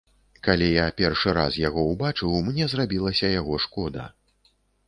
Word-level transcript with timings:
Калі 0.45 0.69
я 0.69 0.85
першы 1.01 1.33
раз 1.39 1.59
яго 1.67 1.83
ўбачыў, 1.91 2.33
мне 2.49 2.71
зрабілася 2.75 3.33
яго 3.39 3.63
шкода. 3.67 4.11